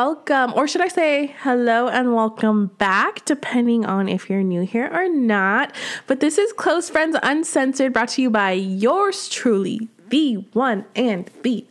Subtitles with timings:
[0.00, 4.88] welcome, or should I say hello and welcome back, depending on if you're new here
[4.90, 5.74] or not.
[6.06, 11.30] But this is Close Friends Uncensored, brought to you by yours truly, the one and
[11.42, 11.66] the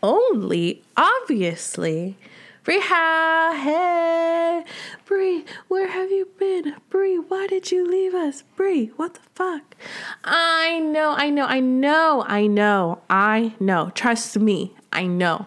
[0.00, 2.16] only, obviously.
[2.62, 2.78] Bree?
[2.78, 4.64] Hey,
[5.04, 6.76] Bree, where have you been?
[6.88, 8.44] Bree, why did you leave us?
[8.54, 9.74] Bree, what the fuck?
[10.22, 13.90] I know, I know, I know, I know, I know.
[13.96, 15.46] Trust me, I know.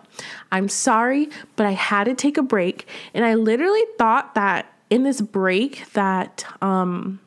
[0.52, 5.04] I'm sorry, but I had to take a break, and I literally thought that in
[5.04, 7.20] this break that um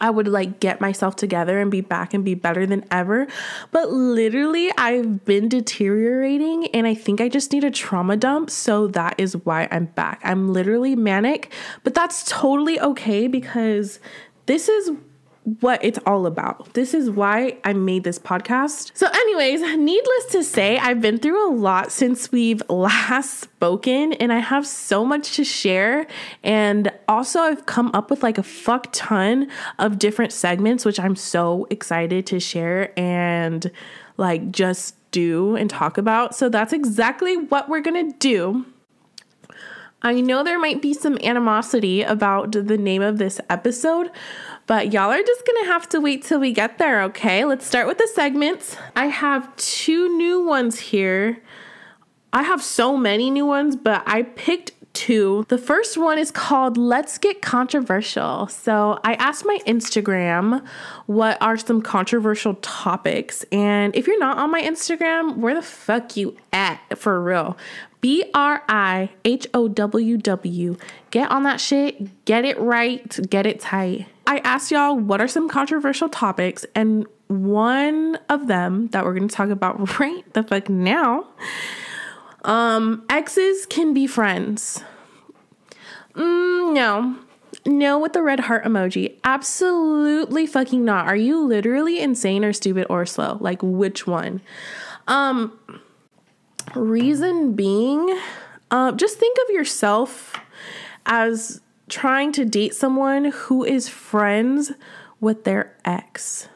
[0.00, 3.26] I would like get myself together and be back and be better than ever.
[3.72, 8.50] But literally, I've been deteriorating and I think I just need a trauma dump.
[8.50, 10.20] So that is why I'm back.
[10.22, 11.52] I'm literally manic,
[11.82, 13.98] but that's totally okay because
[14.46, 14.92] this is
[15.60, 16.74] what it's all about.
[16.74, 18.90] This is why I made this podcast.
[18.94, 24.32] So, anyways, needless to say, I've been through a lot since we've last spoken, and
[24.32, 26.06] I have so much to share.
[26.42, 31.16] And also, I've come up with like a fuck ton of different segments, which I'm
[31.16, 33.70] so excited to share and
[34.16, 36.34] like just do and talk about.
[36.34, 38.66] So, that's exactly what we're gonna do.
[40.00, 44.12] I know there might be some animosity about the name of this episode,
[44.68, 47.44] but y'all are just gonna have to wait till we get there, okay?
[47.44, 48.76] Let's start with the segments.
[48.94, 51.42] I have two new ones here.
[52.32, 55.46] I have so many new ones, but I picked two.
[55.48, 58.48] The first one is called Let's Get Controversial.
[58.48, 60.62] So I asked my Instagram
[61.06, 63.44] what are some controversial topics.
[63.50, 67.56] And if you're not on my Instagram, where the fuck you at for real?
[68.00, 70.76] B R I H O W W.
[71.10, 74.06] Get on that shit, get it right, get it tight.
[74.26, 79.28] I asked y'all what are some controversial topics, and one of them that we're gonna
[79.28, 81.26] talk about right the fuck now.
[82.44, 84.82] Um, exes can be friends.
[86.14, 87.16] Mm, no.
[87.66, 89.16] No, with the red heart emoji.
[89.24, 91.06] Absolutely fucking not.
[91.06, 93.36] Are you literally insane or stupid or slow?
[93.40, 94.40] Like, which one?
[95.06, 95.58] Um,
[96.78, 98.18] reason being,
[98.70, 100.36] uh, just think of yourself
[101.06, 104.72] as trying to date someone who is friends
[105.20, 106.48] with their ex.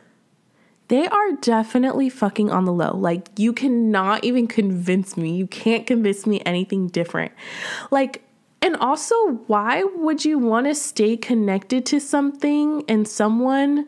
[0.88, 2.94] They are definitely fucking on the low.
[2.94, 5.34] Like, you cannot even convince me.
[5.34, 7.32] You can't convince me anything different.
[7.90, 8.22] Like,
[8.60, 9.14] and also,
[9.46, 13.86] why would you want to stay connected to something and someone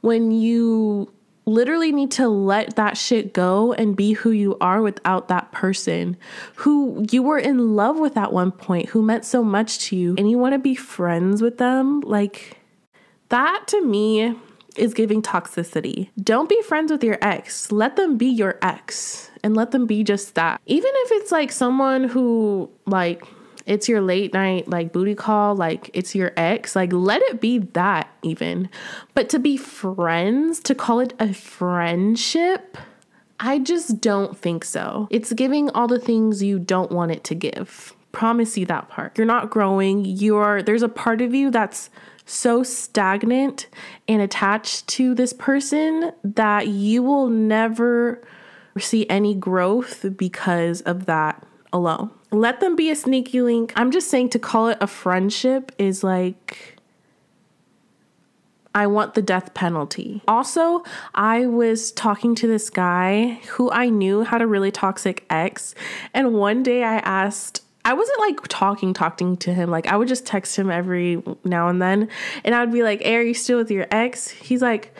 [0.00, 1.12] when you
[1.46, 6.16] literally need to let that shit go and be who you are without that person
[6.56, 10.14] who you were in love with at one point, who meant so much to you,
[10.18, 12.00] and you want to be friends with them.
[12.00, 12.58] Like,
[13.28, 14.34] that to me
[14.76, 16.10] is giving toxicity.
[16.22, 17.72] Don't be friends with your ex.
[17.72, 20.60] Let them be your ex and let them be just that.
[20.66, 23.24] Even if it's like someone who, like,
[23.66, 27.58] it's your late night like booty call, like it's your ex, like let it be
[27.58, 28.70] that even.
[29.14, 32.78] But to be friends, to call it a friendship,
[33.40, 35.08] I just don't think so.
[35.10, 37.92] It's giving all the things you don't want it to give.
[38.12, 39.18] Promise you that part.
[39.18, 40.04] You're not growing.
[40.04, 41.90] You're there's a part of you that's
[42.24, 43.68] so stagnant
[44.08, 48.22] and attached to this person that you will never
[48.78, 52.10] see any growth because of that alone.
[52.30, 53.72] Let them be a sneaky link.
[53.76, 56.76] I'm just saying to call it a friendship is like
[58.74, 60.22] I want the death penalty.
[60.28, 65.74] Also, I was talking to this guy who I knew had a really toxic ex,
[66.12, 69.70] and one day I asked I wasn't like talking, talking to him.
[69.70, 72.08] Like I would just text him every now and then,
[72.44, 74.92] and I would be like, "Hey, are you still with your ex?" He's like,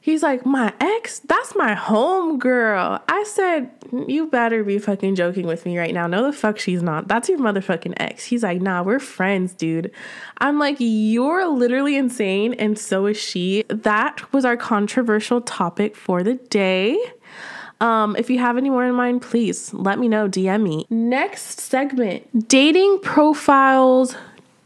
[0.00, 1.20] He's like, My ex?
[1.20, 3.02] That's my home girl.
[3.06, 6.06] I said, You better be fucking joking with me right now.
[6.06, 7.08] No, the fuck she's not.
[7.08, 8.24] That's your motherfucking ex.
[8.24, 9.90] He's like, Nah, we're friends, dude.
[10.38, 13.64] I'm like, You're literally insane, and so is she.
[13.68, 16.98] That was our controversial topic for the day.
[17.80, 20.28] Um, if you have any more in mind, please let me know.
[20.28, 20.86] DM me.
[20.90, 24.14] Next segment dating profiles,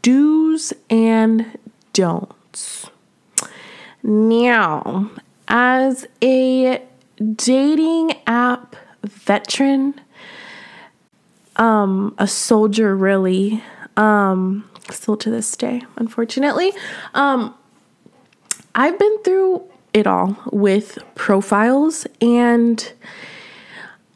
[0.01, 1.57] do's and
[1.93, 2.89] don'ts.
[4.03, 5.09] Now,
[5.47, 6.81] as a
[7.35, 8.75] dating app
[9.05, 9.99] veteran,
[11.55, 13.63] um, a soldier really,
[13.97, 16.73] um, still to this day, unfortunately,
[17.13, 17.55] um,
[18.73, 19.63] I've been through
[19.93, 22.91] it all with profiles and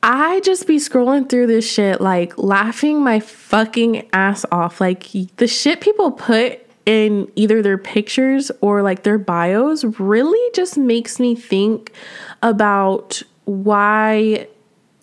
[0.03, 4.81] I just be scrolling through this shit like laughing my fucking ass off.
[4.81, 5.07] Like
[5.37, 11.19] the shit people put in either their pictures or like their bios really just makes
[11.19, 11.93] me think
[12.41, 14.47] about why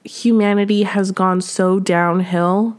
[0.07, 2.77] humanity has gone so downhill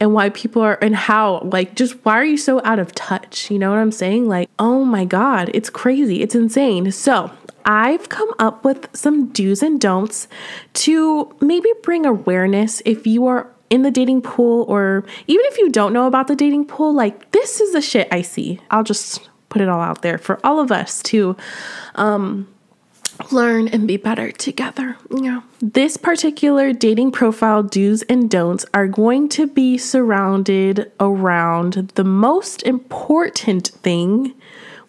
[0.00, 3.50] and why people are and how like just why are you so out of touch?
[3.50, 4.28] You know what i'm saying?
[4.28, 6.22] Like oh my god it's crazy.
[6.22, 6.90] It's insane.
[6.92, 7.30] So
[7.64, 10.26] I've come up with some do's and don'ts
[10.74, 12.82] to maybe bring awareness.
[12.84, 16.36] If you are in the dating pool or even if you don't know about the
[16.36, 18.60] dating pool, like this is the shit I see.
[18.70, 21.36] I'll just put it all out there for all of us to
[21.94, 22.51] um,
[23.30, 24.96] learn and be better together.
[25.14, 25.42] Yeah.
[25.60, 32.62] This particular dating profile do's and don'ts are going to be surrounded around the most
[32.62, 34.34] important thing,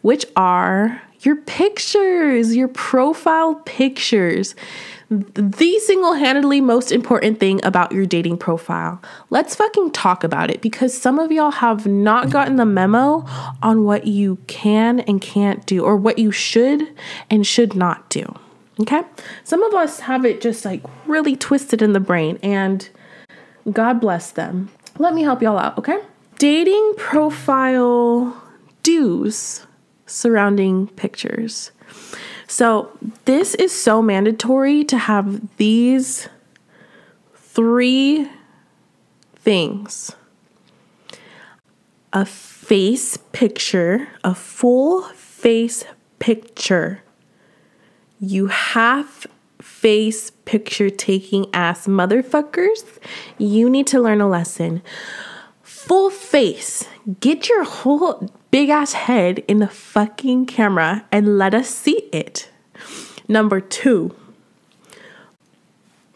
[0.02, 4.56] which are your pictures, your profile pictures.
[5.14, 9.02] The single handedly most important thing about your dating profile.
[9.30, 13.26] Let's fucking talk about it because some of y'all have not gotten the memo
[13.62, 16.88] on what you can and can't do or what you should
[17.30, 18.26] and should not do.
[18.80, 19.04] Okay?
[19.44, 22.90] Some of us have it just like really twisted in the brain, and
[23.72, 24.70] God bless them.
[24.98, 26.00] Let me help y'all out, okay?
[26.40, 28.42] Dating profile
[28.82, 29.66] do's
[30.06, 31.72] surrounding pictures.
[32.48, 36.28] So, this is so mandatory to have these
[37.36, 38.30] three
[39.36, 40.16] things
[42.12, 45.84] a face picture, a full face
[46.20, 47.02] picture.
[48.20, 49.26] You have
[49.60, 53.00] face picture taking ass motherfuckers.
[53.38, 54.84] You need to learn a lesson.
[55.84, 56.88] Full face.
[57.20, 62.50] Get your whole big ass head in the fucking camera and let us see it.
[63.28, 64.16] Number two,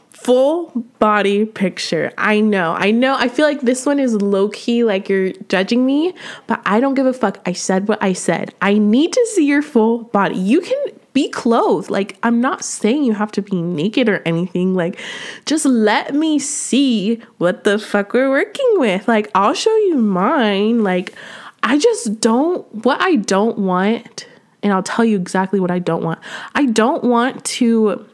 [0.09, 2.13] full body picture.
[2.17, 3.17] I know, I know.
[3.17, 6.13] I feel like this one is low key, like you're judging me,
[6.47, 7.39] but I don't give a fuck.
[7.45, 8.53] I said what I said.
[8.61, 10.37] I need to see your full body.
[10.37, 10.81] You can
[11.17, 11.89] be clothed.
[11.89, 14.75] Like, I'm not saying you have to be naked or anything.
[14.75, 14.99] Like,
[15.47, 19.07] just let me see what the fuck we're working with.
[19.07, 20.83] Like, I'll show you mine.
[20.83, 21.15] Like,
[21.63, 24.27] I just don't, what I don't want,
[24.61, 26.19] and I'll tell you exactly what I don't want.
[26.53, 28.07] I don't want to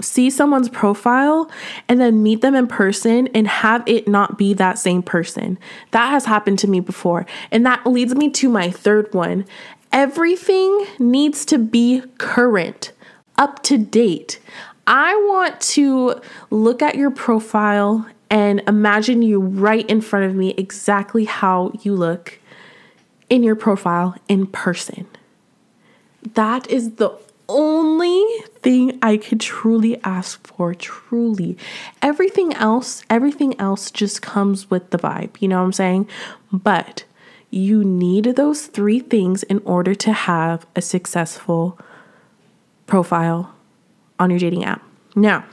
[0.00, 1.48] see someone's profile
[1.88, 5.56] and then meet them in person and have it not be that same person.
[5.92, 7.26] That has happened to me before.
[7.52, 9.44] And that leads me to my third one.
[9.92, 12.92] Everything needs to be current,
[13.36, 14.40] up to date.
[14.86, 20.50] I want to look at your profile and imagine you right in front of me
[20.56, 22.40] exactly how you look
[23.28, 25.06] in your profile in person.
[26.34, 27.10] That is the
[27.48, 28.24] only
[28.62, 31.58] thing I could truly ask for, truly.
[32.00, 36.08] Everything else, everything else just comes with the vibe, you know what I'm saying?
[36.50, 37.04] But
[37.52, 41.78] you need those three things in order to have a successful
[42.86, 43.54] profile
[44.18, 44.82] on your dating app.
[45.14, 45.44] Now,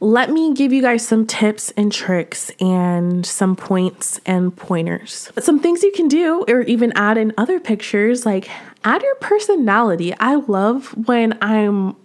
[0.00, 5.30] let me give you guys some tips and tricks and some points and pointers.
[5.38, 8.48] Some things you can do or even add in other pictures, like
[8.82, 10.14] add your personality.
[10.18, 11.96] I love when I'm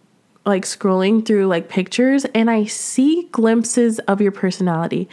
[0.45, 5.07] like scrolling through like pictures and I see glimpses of your personality.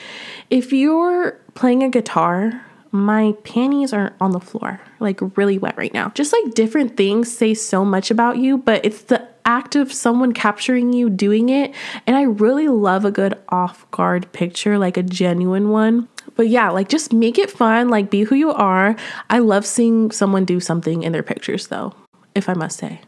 [0.50, 5.92] If you're playing a guitar, my panties are on the floor, like really wet right
[5.92, 6.10] now.
[6.14, 10.32] Just like different things say so much about you, but it's the act of someone
[10.32, 11.74] capturing you doing it.
[12.06, 16.08] And I really love a good off guard picture, like a genuine one.
[16.36, 18.94] But yeah, like just make it fun, like be who you are.
[19.28, 21.94] I love seeing someone do something in their pictures though,
[22.34, 23.00] if I must say.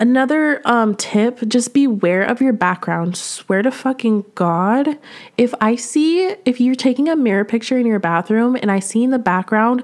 [0.00, 3.16] Another um, tip just beware of your background.
[3.16, 4.96] Swear to fucking God.
[5.36, 9.02] If I see, if you're taking a mirror picture in your bathroom and I see
[9.02, 9.82] in the background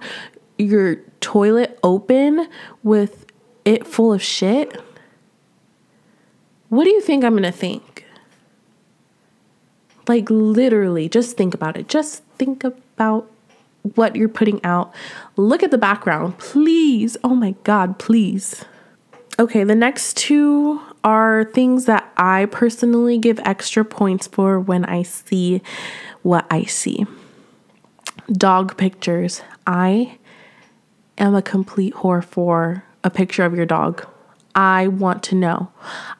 [0.56, 2.48] your toilet open
[2.84, 3.26] with
[3.64, 4.80] it full of shit,
[6.68, 8.06] what do you think I'm gonna think?
[10.06, 11.88] Like, literally, just think about it.
[11.88, 13.28] Just think about
[13.94, 14.94] what you're putting out.
[15.36, 17.16] Look at the background, please.
[17.24, 18.64] Oh my God, please.
[19.36, 25.02] Okay, the next two are things that I personally give extra points for when I
[25.02, 25.60] see
[26.22, 27.04] what I see.
[28.30, 29.42] Dog pictures.
[29.66, 30.18] I
[31.18, 34.06] am a complete whore for a picture of your dog.
[34.54, 35.72] I want to know.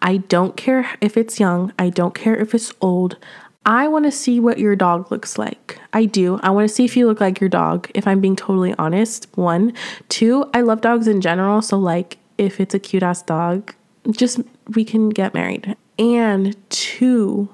[0.03, 3.17] I don't care if it's young, I don't care if it's old.
[3.65, 5.79] I want to see what your dog looks like.
[5.93, 6.39] I do.
[6.43, 9.27] I want to see if you look like your dog, if I'm being totally honest.
[9.37, 9.73] One.
[10.11, 11.63] Two, I love dogs in general.
[11.63, 13.75] So, like, if it's a cute ass dog,
[14.11, 14.41] just
[14.75, 15.77] we can get married.
[15.99, 17.49] And two,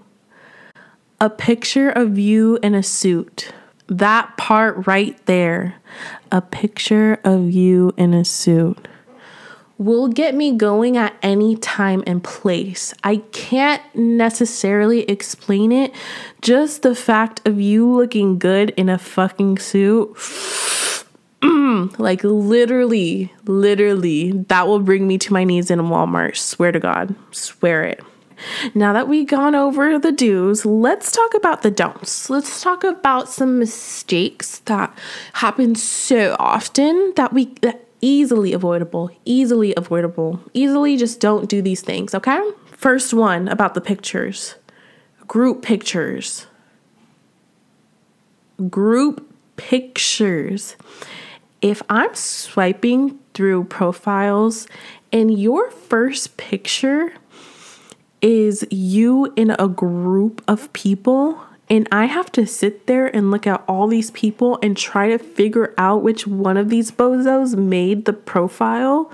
[1.20, 3.52] a picture of you in a suit.
[3.88, 5.74] That part right there.
[6.32, 8.88] A picture of you in a suit
[9.80, 12.92] will get me going at any time and place.
[13.02, 15.94] I can't necessarily explain it.
[16.42, 20.14] Just the fact of you looking good in a fucking suit.
[21.98, 26.36] like literally, literally, that will bring me to my knees in Walmart.
[26.36, 27.14] Swear to God.
[27.30, 28.04] Swear it.
[28.74, 32.30] Now that we've gone over the do's, let's talk about the don'ts.
[32.30, 34.96] Let's talk about some mistakes that
[35.34, 40.40] happen so often that we that easily avoidable, easily avoidable.
[40.54, 42.40] Easily just don't do these things, okay?
[42.72, 44.54] First one about the pictures.
[45.26, 46.46] Group pictures.
[48.68, 50.76] Group pictures.
[51.62, 54.66] If I'm swiping through profiles
[55.12, 57.12] and your first picture
[58.22, 63.46] is you in a group of people and I have to sit there and look
[63.46, 68.06] at all these people and try to figure out which one of these bozos made
[68.06, 69.12] the profile,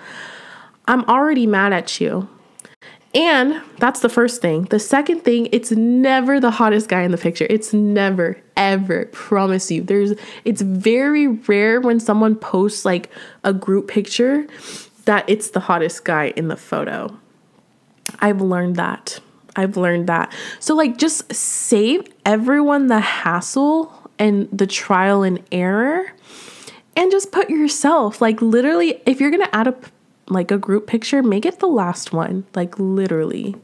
[0.88, 2.28] I'm already mad at you.
[3.16, 4.64] And that's the first thing.
[4.64, 7.46] The second thing, it's never the hottest guy in the picture.
[7.49, 9.82] It's never, ever, promise you.
[9.82, 10.12] There's
[10.44, 13.11] it's very rare when someone posts like
[13.42, 14.46] a group picture
[15.06, 17.18] that it's the hottest guy in the photo.
[18.20, 19.18] I've learned that.
[19.56, 20.30] I've learned that.
[20.61, 26.12] So, like, just save everyone the hassle and the trial and error
[26.94, 29.75] and just put yourself, like, literally, if you're gonna add a
[30.28, 32.45] like a group picture, make it the last one.
[32.54, 33.56] Like, literally.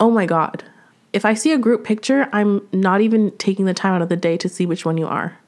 [0.00, 0.64] Oh my God.
[1.12, 4.16] If I see a group picture, I'm not even taking the time out of the
[4.16, 5.38] day to see which one you are.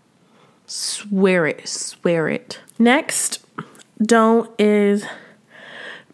[0.66, 2.60] Swear it, swear it.
[2.78, 3.44] Next,
[4.02, 5.04] don't is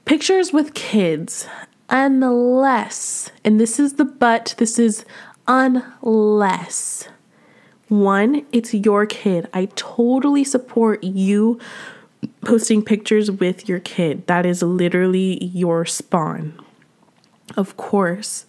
[0.05, 1.47] pictures with kids
[1.89, 5.05] unless, and this is the but, this is
[5.47, 7.09] unless.
[7.89, 9.49] One, it's your kid.
[9.53, 11.61] I totally support you
[12.45, 14.27] posting pictures with your kid.
[14.27, 16.59] That is literally your spawn.
[17.57, 18.47] Of course.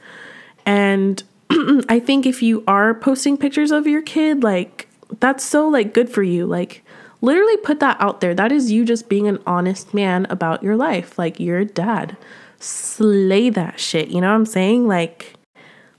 [0.66, 1.24] And
[1.90, 4.88] I think if you are posting pictures of your kid, like
[5.20, 6.46] that's so like good for you.
[6.46, 6.84] Like
[7.22, 8.34] literally put that out there.
[8.34, 11.18] That is you just being an honest man about your life.
[11.18, 12.18] Like you're a dad
[12.60, 14.10] slay that shit.
[14.10, 14.88] You know what I'm saying?
[14.88, 15.36] Like,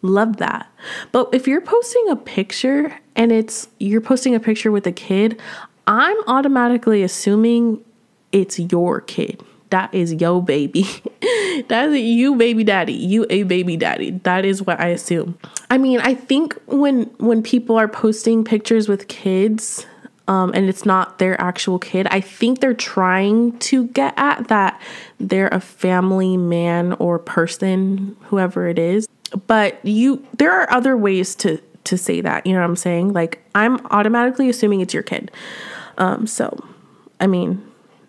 [0.03, 0.71] love that.
[1.13, 5.41] But if you're posting a picture and it's you're posting a picture with a kid,
[5.87, 7.85] I'm automatically assuming
[8.33, 9.43] it's your kid.
[9.71, 10.83] That is yo baby.
[11.69, 12.93] that is you baby daddy.
[12.93, 14.11] You a baby daddy.
[14.23, 15.39] That is what I assume.
[15.71, 19.87] I mean, I think when when people are posting pictures with kids,
[20.29, 24.81] um, and it's not their actual kid, I think they're trying to get at that
[25.19, 29.09] they're a family man or person, whoever it is.
[29.47, 32.47] But you, there are other ways to to say that.
[32.47, 33.13] You know what I'm saying?
[33.13, 35.31] Like I'm automatically assuming it's your kid.
[35.99, 36.65] Um, so,
[37.21, 37.67] I mean,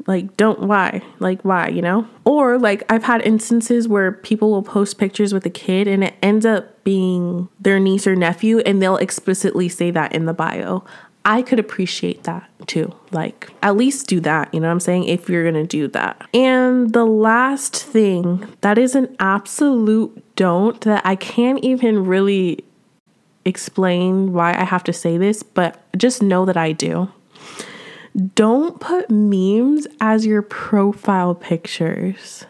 [0.08, 4.63] like don't why like why you know or like i've had instances where people will
[4.63, 8.82] post pictures with a kid and it ends up being their niece or nephew and
[8.82, 10.84] they'll explicitly say that in the bio
[11.29, 12.96] I could appreciate that too.
[13.12, 15.10] Like, at least do that, you know what I'm saying?
[15.10, 16.25] If you're gonna do that.
[16.34, 22.63] And the last thing that is an absolute don't that I can't even really
[23.44, 27.12] explain why I have to say this, but just know that I do.
[28.34, 32.46] Don't put memes as your profile pictures.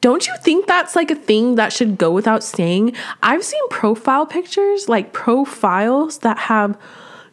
[0.00, 2.94] Don't you think that's like a thing that should go without saying?
[3.22, 6.78] I've seen profile pictures, like profiles that have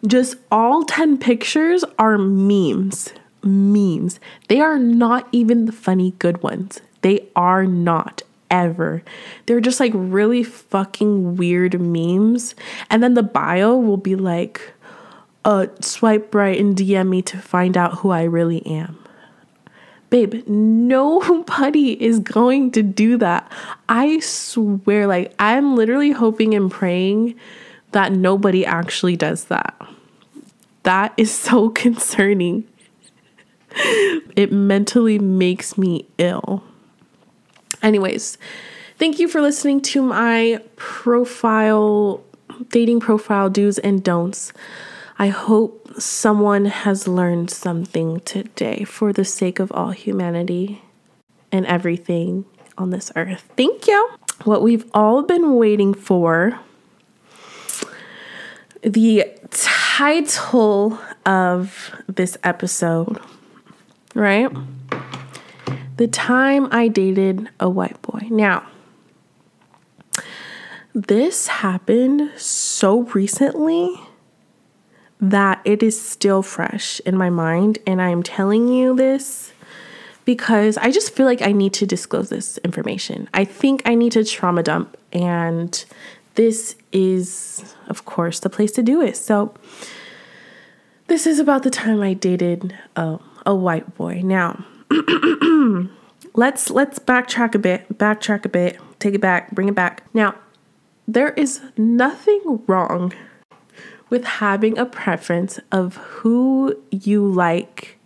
[0.08, 3.14] just all 10 pictures are memes.
[3.44, 4.20] Memes.
[4.48, 6.80] They are not even the funny good ones.
[7.02, 9.04] They are not ever.
[9.46, 12.56] They're just like really fucking weird memes.
[12.90, 14.74] And then the bio will be like,
[15.46, 18.98] uh, swipe right and DM me to find out who I really am.
[20.10, 23.52] Babe, nobody is going to do that.
[23.88, 27.36] I swear, like, I'm literally hoping and praying
[27.92, 29.76] that nobody actually does that.
[30.84, 32.68] That is so concerning.
[34.36, 36.64] it mentally makes me ill.
[37.82, 38.38] Anyways,
[38.98, 42.24] thank you for listening to my profile,
[42.70, 44.52] dating profile do's and don'ts.
[45.22, 50.82] I hope someone has learned something today for the sake of all humanity
[51.52, 52.46] and everything
[52.78, 53.44] on this earth.
[53.58, 54.12] Thank you.
[54.46, 56.58] What we've all been waiting for
[58.82, 63.20] the title of this episode,
[64.16, 64.50] right?
[65.98, 68.28] The time I dated a white boy.
[68.30, 68.66] Now,
[70.94, 74.00] this happened so recently
[75.20, 79.52] that it is still fresh in my mind, and I'm telling you this
[80.26, 83.28] because I just feel like I need to disclose this information.
[83.34, 85.84] I think I need to trauma dump, and
[86.36, 89.18] this is, of course, the place to do it.
[89.18, 89.54] So,
[91.08, 94.22] this is about the time I dated a, a white boy.
[94.24, 94.64] Now,
[96.36, 100.04] let's let's backtrack a bit, backtrack a bit, take it back, bring it back.
[100.14, 100.36] Now,
[101.08, 103.12] there is nothing wrong
[104.10, 107.98] with having a preference of who you like,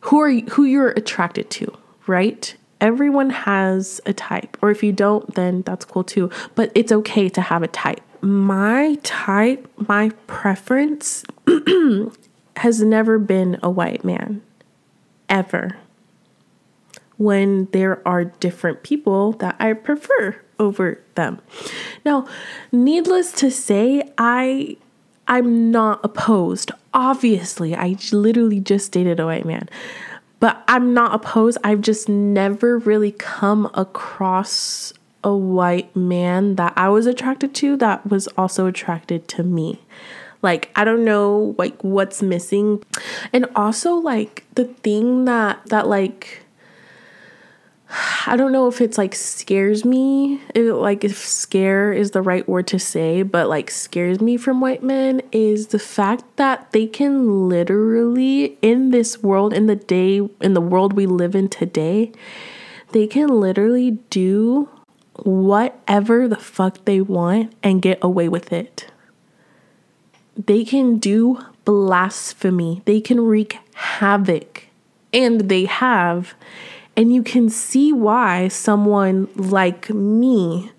[0.00, 1.76] who are who you're attracted to,
[2.06, 2.56] right?
[2.80, 6.30] Everyone has a type, or if you don't, then that's cool too.
[6.54, 8.00] But it's okay to have a type.
[8.20, 11.24] My type, my preference
[12.56, 14.42] has never been a white man,
[15.28, 15.76] ever.
[17.18, 21.40] When there are different people that I prefer over them.
[22.04, 22.26] Now,
[22.72, 24.76] needless to say, I
[25.28, 26.70] I'm not opposed.
[26.94, 29.68] Obviously, I literally just dated a white man.
[30.38, 31.58] But I'm not opposed.
[31.64, 34.92] I've just never really come across
[35.24, 39.80] a white man that I was attracted to that was also attracted to me.
[40.42, 42.82] Like I don't know like what's missing.
[43.32, 46.45] And also like the thing that that like
[47.88, 52.66] I don't know if it's like scares me, like if scare is the right word
[52.68, 57.48] to say, but like scares me from white men is the fact that they can
[57.48, 62.10] literally in this world in the day in the world we live in today,
[62.90, 64.68] they can literally do
[65.22, 68.90] whatever the fuck they want and get away with it.
[70.36, 72.82] They can do blasphemy.
[72.84, 74.64] They can wreak havoc
[75.12, 76.34] and they have
[76.96, 80.72] and you can see why someone like me,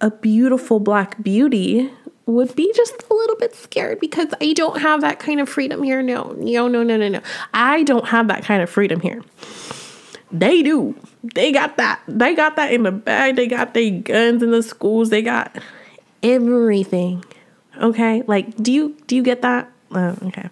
[0.00, 1.90] a beautiful black beauty,
[2.26, 5.82] would be just a little bit scared because I don't have that kind of freedom
[5.82, 6.02] here.
[6.02, 7.20] No, no, no, no, no, no.
[7.52, 9.22] I don't have that kind of freedom here.
[10.30, 10.94] They do.
[11.34, 12.00] They got that.
[12.06, 13.36] They got that in the bag.
[13.36, 15.10] They got their guns in the schools.
[15.10, 15.56] They got
[16.22, 17.24] everything.
[17.80, 18.22] Okay?
[18.26, 19.70] Like, do you do you get that?
[19.90, 20.48] Uh, okay.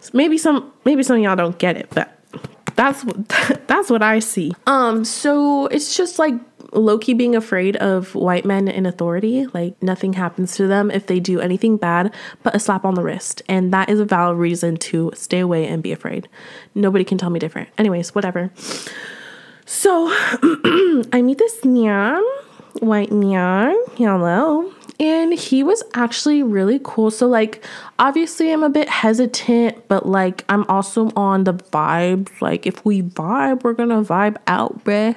[0.00, 2.13] So maybe some maybe some y'all don't get it, but
[2.76, 3.04] that's
[3.66, 4.52] that's what I see.
[4.66, 6.34] Um, so it's just like
[6.72, 9.46] low key being afraid of white men in authority.
[9.46, 13.02] Like nothing happens to them if they do anything bad, but a slap on the
[13.02, 16.28] wrist, and that is a valid reason to stay away and be afraid.
[16.74, 17.68] Nobody can tell me different.
[17.78, 18.50] Anyways, whatever.
[19.66, 20.08] So
[21.12, 22.22] I meet this man,
[22.80, 23.74] white man.
[23.96, 27.10] Hello and he was actually really cool.
[27.10, 27.64] So, like,
[27.98, 32.40] obviously, I'm a bit hesitant, but like, I'm also on the vibes.
[32.40, 35.16] Like, if we vibe, we're gonna vibe out, bruh.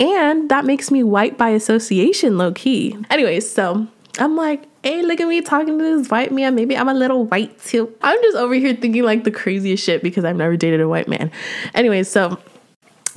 [0.00, 2.96] And that makes me white by association, low key.
[3.10, 3.86] Anyways, so
[4.18, 6.54] I'm like, hey, look at me talking to this white man.
[6.54, 7.92] Maybe I'm a little white too.
[8.02, 11.08] I'm just over here thinking like the craziest shit because I've never dated a white
[11.08, 11.30] man.
[11.74, 12.38] Anyways, so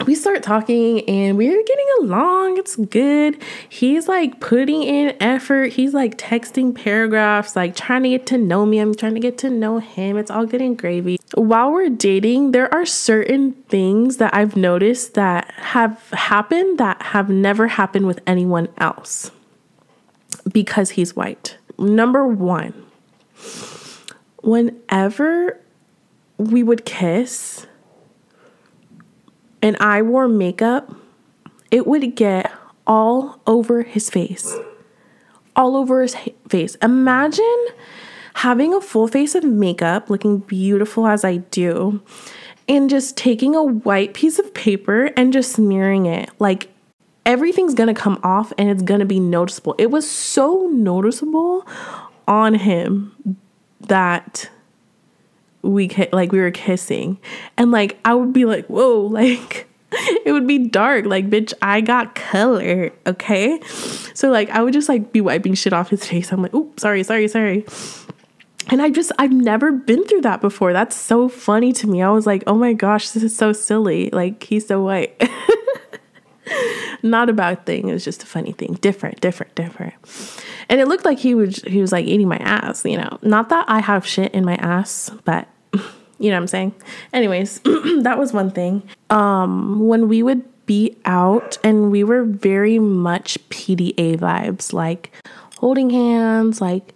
[0.05, 2.57] we start talking and we're getting along.
[2.57, 3.41] It's good.
[3.69, 5.73] He's like putting in effort.
[5.73, 8.79] He's like texting paragraphs, like trying to get to know me.
[8.79, 10.17] I'm trying to get to know him.
[10.17, 11.19] It's all good and gravy.
[11.35, 17.29] While we're dating, there are certain things that I've noticed that have happened that have
[17.29, 19.31] never happened with anyone else
[20.51, 21.57] because he's white.
[21.77, 22.73] Number one,
[24.41, 25.59] whenever
[26.37, 27.67] we would kiss,
[29.61, 30.93] and I wore makeup,
[31.69, 32.51] it would get
[32.87, 34.55] all over his face.
[35.55, 36.15] All over his
[36.49, 36.75] face.
[36.75, 37.67] Imagine
[38.35, 42.01] having a full face of makeup, looking beautiful as I do,
[42.67, 46.29] and just taking a white piece of paper and just smearing it.
[46.39, 46.69] Like
[47.25, 49.75] everything's gonna come off and it's gonna be noticeable.
[49.77, 51.67] It was so noticeable
[52.27, 53.37] on him
[53.81, 54.49] that
[55.61, 57.17] we like we were kissing.
[57.57, 59.67] And like i would be like whoa like
[60.25, 61.05] it would be dark.
[61.05, 63.59] Like bitch i got color okay?
[64.13, 66.31] So like i would just like be wiping shit off his face.
[66.31, 67.65] I'm like oh sorry sorry sorry.
[68.67, 70.73] And i just i've never been through that before.
[70.73, 72.01] That's so funny to me.
[72.01, 74.09] I was like oh my gosh this is so silly.
[74.11, 75.19] Like he's so white
[77.03, 79.93] not a bad thing it was just a funny thing different different different
[80.71, 83.19] and it looked like he was he was like eating my ass, you know.
[83.21, 86.73] Not that I have shit in my ass, but you know what I'm saying?
[87.11, 87.59] Anyways,
[88.03, 88.81] that was one thing.
[89.09, 95.11] Um when we would be out and we were very much PDA vibes, like
[95.57, 96.95] holding hands, like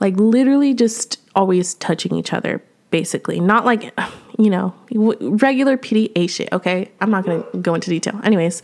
[0.00, 2.62] like literally just always touching each other
[2.94, 3.40] basically.
[3.40, 3.92] Not like
[4.38, 6.92] you know, regular PDA shit, okay?
[7.00, 8.20] I'm not to go into detail.
[8.22, 8.62] Anyways,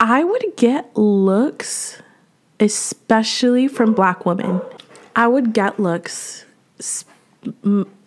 [0.00, 2.00] I would get looks
[2.60, 4.62] especially from black women.
[5.14, 6.46] I would get looks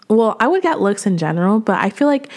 [0.09, 2.31] well, I would get looks in general, but I feel like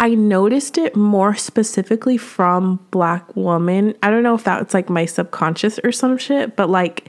[0.00, 3.94] I noticed it more specifically from black women.
[4.02, 7.08] I don't know if that's like my subconscious or some shit, but like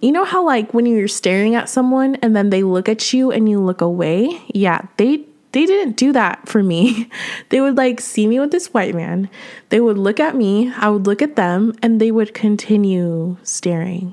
[0.00, 3.30] you know how like when you're staring at someone and then they look at you
[3.30, 4.42] and you look away?
[4.54, 7.10] Yeah, they they didn't do that for me.
[7.48, 9.30] They would like see me with this white man.
[9.70, 14.12] They would look at me, I would look at them, and they would continue staring.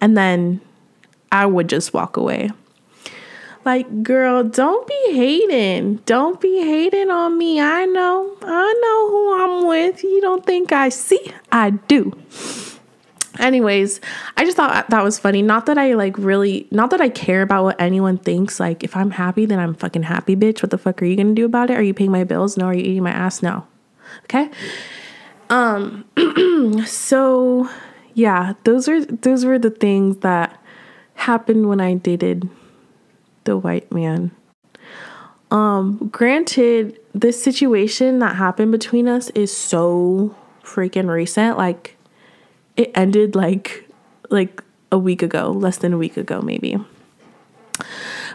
[0.00, 0.60] And then
[1.32, 2.50] I would just walk away.
[3.64, 5.96] Like, girl, don't be hating.
[6.06, 7.60] Don't be hating on me.
[7.60, 8.36] I know.
[8.42, 10.02] I know who I'm with.
[10.02, 11.32] You don't think I see?
[11.52, 12.12] I do.
[13.38, 14.00] Anyways,
[14.36, 15.40] I just thought that was funny.
[15.40, 18.60] Not that I like really, not that I care about what anyone thinks.
[18.60, 20.62] Like, if I'm happy, then I'm fucking happy, bitch.
[20.62, 21.78] What the fuck are you gonna do about it?
[21.78, 22.56] Are you paying my bills?
[22.56, 22.66] No.
[22.66, 23.42] Are you eating my ass?
[23.42, 23.66] No.
[24.24, 24.50] Okay.
[25.48, 26.04] Um.
[26.86, 27.68] so,
[28.14, 30.58] yeah, those are those were the things that
[31.14, 32.48] happened when I dated
[33.44, 34.30] the white man.
[35.50, 41.58] Um, granted, this situation that happened between us is so freaking recent.
[41.58, 41.96] Like,
[42.76, 43.88] it ended like
[44.30, 46.76] like a week ago, less than a week ago, maybe.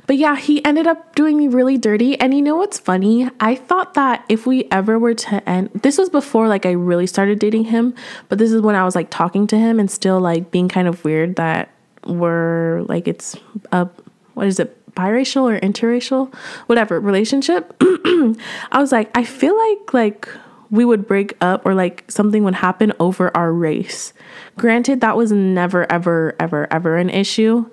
[0.07, 2.19] But yeah, he ended up doing me really dirty.
[2.19, 3.29] And you know what's funny?
[3.39, 7.07] I thought that if we ever were to end, this was before like I really
[7.07, 7.93] started dating him,
[8.29, 10.87] but this is when I was like talking to him and still like being kind
[10.87, 11.69] of weird that
[12.05, 13.35] we're like it's
[13.71, 13.89] a
[14.33, 16.33] what is it biracial or interracial
[16.67, 20.29] whatever relationship i was like i feel like like
[20.69, 24.13] we would break up or like something would happen over our race
[24.57, 27.65] granted that was never ever ever ever an issue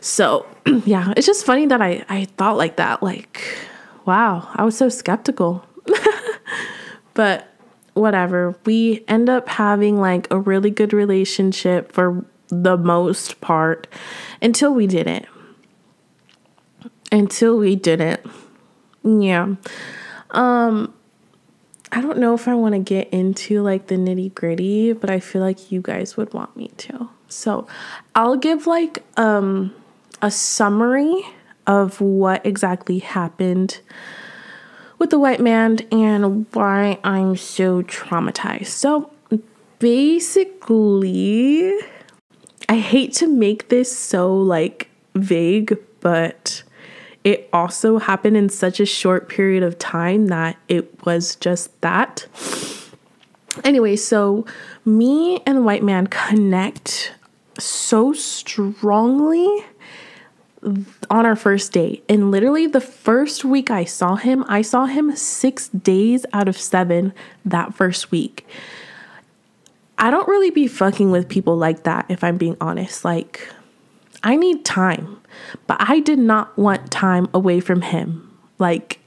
[0.00, 0.46] so
[0.84, 3.42] yeah it's just funny that i i thought like that like
[4.06, 5.64] wow i was so skeptical
[7.14, 7.46] but
[7.94, 13.86] whatever we end up having like a really good relationship for the most part
[14.42, 15.26] until we didn't.
[17.12, 18.20] Until we didn't.
[19.02, 19.54] Yeah.
[20.30, 20.94] Um
[21.92, 25.20] I don't know if I want to get into like the nitty gritty, but I
[25.20, 27.08] feel like you guys would want me to.
[27.28, 27.66] So
[28.14, 29.74] I'll give like um
[30.22, 31.22] a summary
[31.66, 33.80] of what exactly happened
[34.98, 38.66] with the white man and why I'm so traumatized.
[38.66, 39.10] So
[39.78, 41.72] basically,
[42.68, 46.62] I hate to make this so like vague, but
[47.24, 52.26] it also happened in such a short period of time that it was just that.
[53.64, 54.46] Anyway, so
[54.84, 57.14] me and the white man connect
[57.58, 59.64] so strongly
[60.62, 62.04] on our first date.
[62.08, 66.56] And literally, the first week I saw him, I saw him six days out of
[66.56, 67.12] seven
[67.44, 68.46] that first week.
[69.98, 73.04] I don't really be fucking with people like that, if I'm being honest.
[73.04, 73.48] Like,
[74.22, 75.20] I need time,
[75.66, 78.38] but I did not want time away from him.
[78.58, 79.00] Like,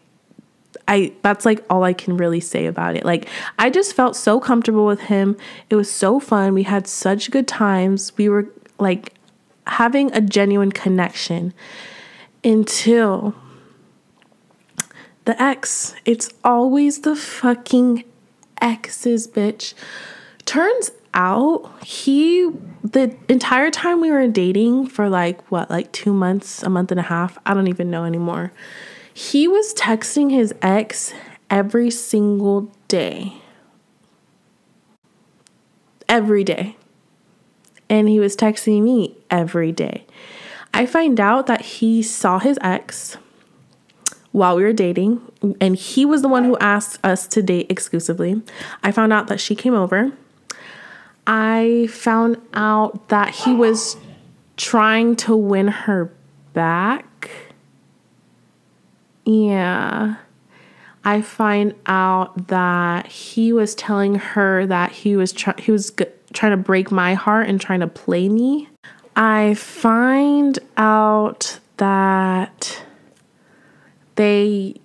[0.87, 3.05] I that's like all I can really say about it.
[3.05, 5.37] Like I just felt so comfortable with him.
[5.69, 6.53] It was so fun.
[6.53, 8.11] We had such good times.
[8.17, 8.47] We were
[8.79, 9.13] like
[9.67, 11.53] having a genuine connection
[12.43, 13.35] until
[15.25, 15.95] the ex.
[16.05, 18.03] It's always the fucking
[18.61, 19.73] exes, bitch.
[20.45, 22.49] Turns out he
[22.83, 26.99] the entire time we were dating for like what like 2 months, a month and
[26.99, 28.51] a half, I don't even know anymore.
[29.13, 31.13] He was texting his ex
[31.49, 33.33] every single day.
[36.09, 36.75] Every day.
[37.89, 40.05] And he was texting me every day.
[40.73, 43.17] I find out that he saw his ex
[44.31, 45.21] while we were dating,
[45.61, 48.41] and he was the one who asked us to date exclusively.
[48.81, 50.11] I found out that she came over
[51.25, 53.97] I found out that he was
[54.57, 56.11] trying to win her
[56.53, 57.29] back.
[59.25, 60.15] Yeah.
[61.05, 66.05] I find out that he was telling her that he was try- he was g-
[66.31, 68.69] trying to break my heart and trying to play me.
[69.15, 72.83] I find out that
[74.15, 74.75] they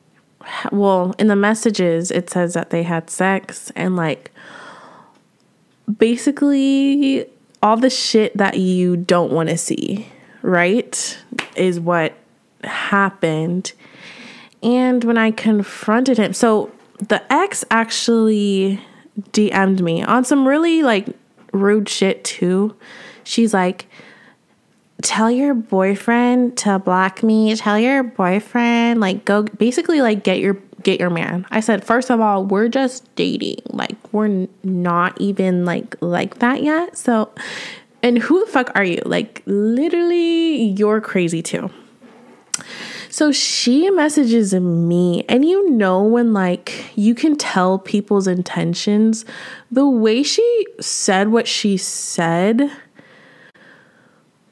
[0.73, 4.33] well, in the messages it says that they had sex and like
[5.97, 7.27] basically
[7.63, 10.09] all the shit that you don't want to see,
[10.43, 11.19] right?
[11.57, 12.15] Is what
[12.65, 13.73] happened.
[14.63, 18.81] And when I confronted him, so the ex actually
[19.33, 21.07] DM'd me on some really like
[21.53, 22.75] rude shit too.
[23.25, 23.87] She's like,
[25.03, 27.55] tell your boyfriend to block me.
[27.57, 31.47] Tell your boyfriend, like, go basically like get your get your man.
[31.51, 33.63] I said, first of all, we're just dating.
[33.71, 36.97] Like, we're not even like like that yet.
[36.97, 37.31] So,
[38.03, 39.03] and who the fuck are you?
[39.05, 41.71] Like, literally, you're crazy too.
[43.11, 49.25] So she messages me, and you know, when like you can tell people's intentions,
[49.71, 52.71] the way she said what she said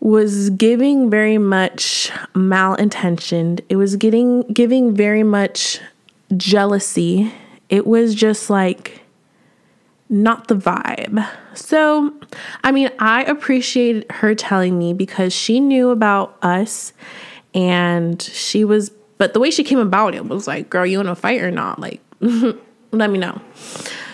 [0.01, 3.61] was giving very much malintentioned.
[3.69, 5.81] It was getting giving very much
[6.37, 7.33] jealousy.
[7.69, 9.03] It was just like
[10.09, 11.29] not the vibe.
[11.55, 12.13] So,
[12.63, 16.93] I mean, I appreciated her telling me because she knew about us
[17.55, 21.09] and she was, but the way she came about it was like, girl, you want
[21.09, 21.81] to fight or not?
[21.81, 23.41] Like, let me know.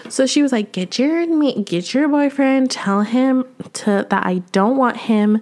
[0.09, 1.27] So she was like, get your
[1.62, 5.40] get your boyfriend, tell him to that I don't want him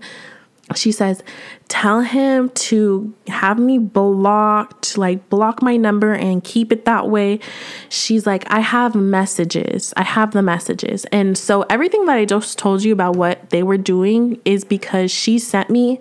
[0.75, 1.23] she says,
[1.69, 7.41] tell him to have me blocked, like block my number and keep it that way.
[7.89, 9.93] She's like, I have messages.
[9.97, 11.05] I have the messages.
[11.07, 15.11] And so everything that I just told you about what they were doing is because
[15.11, 16.01] she sent me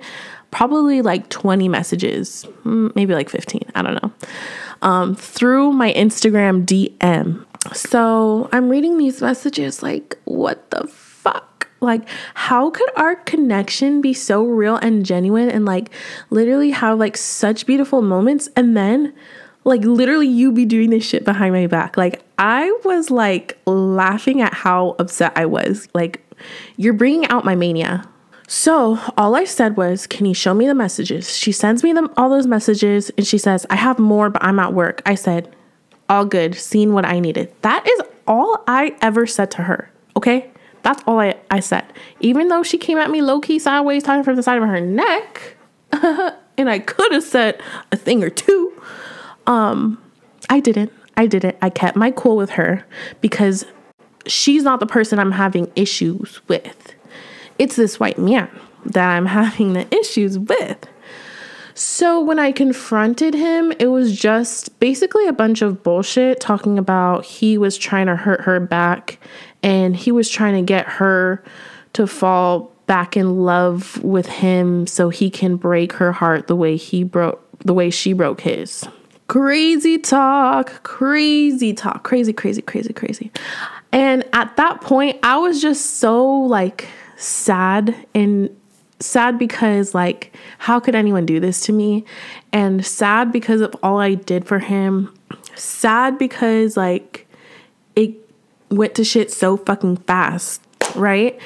[0.51, 4.11] probably like 20 messages, mm, maybe like 15, I don't know,
[4.81, 7.45] um, through my Instagram DM.
[7.75, 10.91] So I'm reading these messages like, what the
[11.81, 15.89] like, how could our connection be so real and genuine and like
[16.29, 19.13] literally have like such beautiful moments and then
[19.63, 21.97] like literally you be doing this shit behind my back?
[21.97, 25.87] Like, I was like laughing at how upset I was.
[25.93, 26.23] Like,
[26.77, 28.07] you're bringing out my mania.
[28.47, 31.37] So all I said was, Can you show me the messages?
[31.37, 34.59] She sends me them all those messages and she says, I have more, but I'm
[34.59, 35.01] at work.
[35.05, 35.53] I said,
[36.09, 37.53] All good, seeing what I needed.
[37.61, 39.91] That is all I ever said to her.
[40.17, 40.49] Okay.
[40.83, 41.85] That's all I, I said.
[42.19, 44.81] Even though she came at me low key sideways, talking from the side of her
[44.81, 45.55] neck,
[45.91, 47.61] and I could have said
[47.91, 48.73] a thing or two,
[49.47, 50.01] um,
[50.49, 50.91] I didn't.
[51.17, 51.57] I didn't.
[51.61, 52.85] I kept my cool with her
[53.19, 53.65] because
[54.25, 56.95] she's not the person I'm having issues with.
[57.57, 58.49] It's this white man
[58.85, 60.87] that I'm having the issues with.
[61.73, 67.23] So when I confronted him, it was just basically a bunch of bullshit talking about
[67.23, 69.17] he was trying to hurt her back
[69.63, 71.43] and he was trying to get her
[71.93, 76.75] to fall back in love with him so he can break her heart the way
[76.75, 78.87] he broke the way she broke his.
[79.27, 83.31] Crazy talk, crazy talk, crazy, crazy, crazy, crazy.
[83.91, 88.49] And at that point, I was just so like sad and
[88.99, 92.05] sad because like how could anyone do this to me?
[92.51, 95.13] And sad because of all I did for him.
[95.55, 97.27] Sad because like
[97.95, 98.15] it
[98.69, 100.61] went to shit so fucking fast,
[100.95, 101.39] right?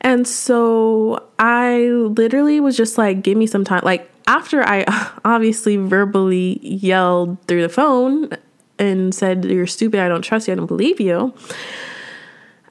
[0.00, 3.80] And so I literally was just like, give me some time.
[3.82, 4.84] Like, after I
[5.24, 8.30] obviously verbally yelled through the phone
[8.78, 11.34] and said, You're stupid, I don't trust you, I don't believe you.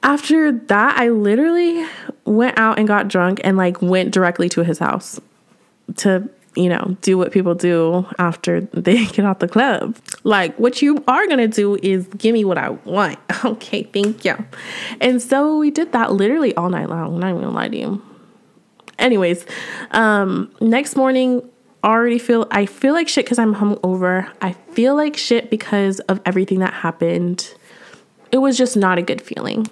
[0.02, 1.84] After that, I literally
[2.24, 5.20] went out and got drunk and like went directly to his house
[5.96, 9.96] to you know, do what people do after they get out the club.
[10.24, 13.18] Like, what you are gonna do is give me what I want.
[13.44, 14.34] Okay, thank you.
[15.00, 17.14] And so we did that literally all night long.
[17.14, 18.02] I'm not even gonna lie to you.
[18.98, 19.44] Anyways,
[19.92, 21.48] um, next morning,
[21.84, 24.28] already feel I feel like shit because I'm hungover.
[24.42, 27.54] I feel like shit because of everything that happened.
[28.32, 29.68] It was just not a good feeling.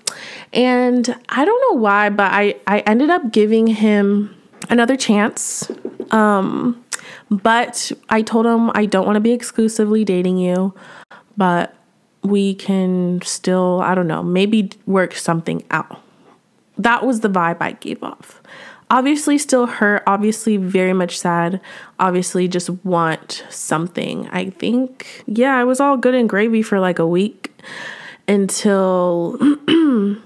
[0.52, 4.34] And I don't know why, but I, I ended up giving him
[4.70, 5.70] another chance.
[6.14, 6.82] Um,
[7.30, 10.74] but I told him I don't want to be exclusively dating you,
[11.36, 11.74] but
[12.22, 16.00] we can still, I don't know, maybe work something out.
[16.78, 18.40] That was the vibe I gave off.
[18.90, 21.60] Obviously, still hurt, obviously, very much sad,
[21.98, 24.28] obviously, just want something.
[24.28, 27.50] I think, yeah, I was all good and gravy for like a week
[28.28, 29.36] until,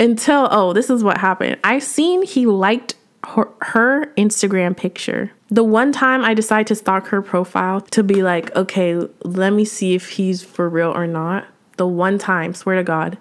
[0.00, 1.58] until, oh, this is what happened.
[1.62, 5.32] I seen he liked her, her Instagram picture.
[5.48, 9.64] The one time I decided to stalk her profile to be like, okay, let me
[9.64, 11.46] see if he's for real or not.
[11.76, 13.18] The one time, swear to God,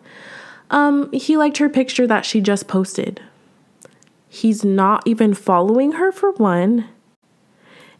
[0.71, 3.21] um, he liked her picture that she just posted.
[4.27, 6.89] He's not even following her for one.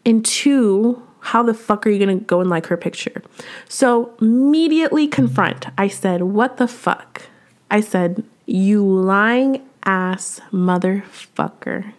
[0.06, 3.22] And two, how the fuck are you gonna go and like her picture?
[3.70, 5.68] So immediately confront.
[5.78, 7.24] I said, What the fuck?
[7.72, 11.94] I said, You lying ass motherfucker.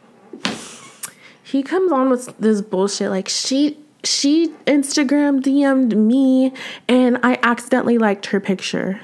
[1.56, 6.52] He comes on with this bullshit like she she Instagram DM'd me
[6.86, 9.00] and I accidentally liked her picture.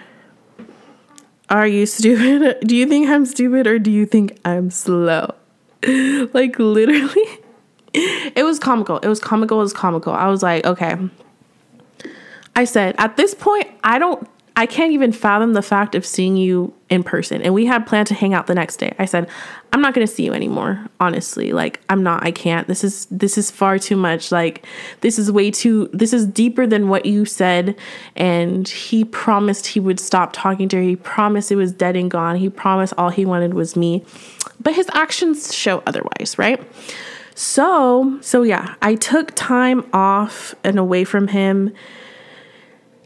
[1.49, 2.59] Are you stupid?
[2.67, 5.35] Do you think I'm stupid or do you think I'm slow?
[6.35, 7.27] like literally
[7.95, 8.99] it was comical.
[8.99, 10.12] It was comical, it was comical.
[10.12, 10.97] I was like, okay.
[12.55, 16.37] I said, at this point, I don't I can't even fathom the fact of seeing
[16.37, 17.41] you in person.
[17.41, 18.95] And we had planned to hang out the next day.
[18.99, 19.29] I said,
[19.73, 21.53] I'm not going to see you anymore, honestly.
[21.53, 22.23] Like I'm not.
[22.23, 22.69] I can't.
[22.69, 24.31] This is this is far too much.
[24.31, 24.67] Like
[25.01, 27.77] this is way too this is deeper than what you said
[28.15, 30.83] and he promised he would stop talking to her.
[30.83, 32.37] He promised it was dead and gone.
[32.37, 34.05] He promised all he wanted was me.
[34.61, 36.62] But his actions show otherwise, right?
[37.35, 41.73] So, so yeah, I took time off and away from him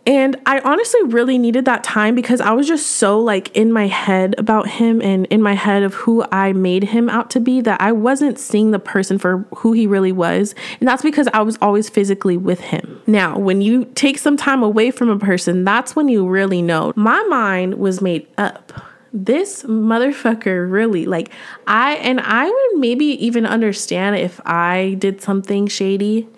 [0.07, 3.89] and I honestly really needed that time because I was just so like in my
[3.89, 7.61] head about him and in my head of who I made him out to be
[7.63, 10.55] that I wasn't seeing the person for who he really was.
[10.79, 13.03] And that's because I was always physically with him.
[13.09, 16.93] Now, when you take some time away from a person, that's when you really know.
[16.95, 18.73] My mind was made up
[19.13, 21.31] this motherfucker really like
[21.67, 26.29] I and I would maybe even understand if I did something shady,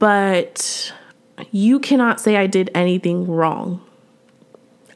[0.00, 0.92] but
[1.50, 3.80] you cannot say I did anything wrong.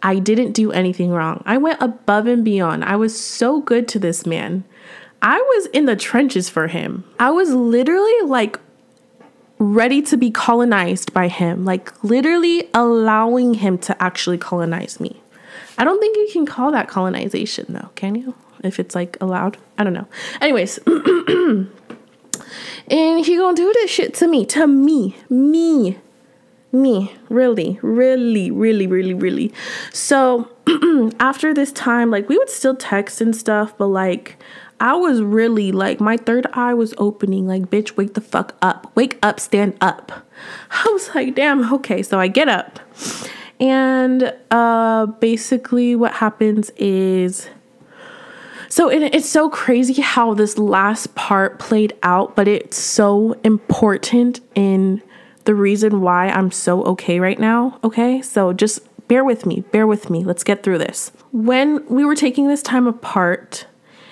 [0.02, 1.42] I didn't do anything wrong.
[1.44, 2.84] I went above and beyond.
[2.84, 4.64] I was so good to this man.
[5.20, 7.04] I was in the trenches for him.
[7.18, 8.60] I was literally like
[9.58, 15.20] ready to be colonized by him, like literally allowing him to actually colonize me.
[15.76, 18.34] I don't think you can call that colonization though, can you?
[18.62, 19.56] If it's like allowed.
[19.76, 20.06] I don't know.
[20.40, 21.70] Anyways, and
[23.24, 25.98] he gonna do this shit to me, to me, me
[26.72, 29.52] me really really really really really.
[29.92, 30.48] So
[31.20, 34.36] after this time like we would still text and stuff but like
[34.80, 38.90] i was really like my third eye was opening like bitch wake the fuck up.
[38.94, 40.12] Wake up stand up.
[40.70, 42.80] I was like damn okay so i get up.
[43.60, 47.48] And uh basically what happens is
[48.68, 54.40] so it, it's so crazy how this last part played out but it's so important
[54.54, 55.02] in
[55.48, 57.80] the reason why I'm so okay right now.
[57.82, 58.20] Okay.
[58.20, 59.62] So just bear with me.
[59.72, 60.22] Bear with me.
[60.22, 61.10] Let's get through this.
[61.32, 63.66] When we were taking this time apart,